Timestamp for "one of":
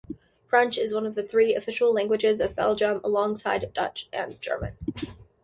0.95-1.13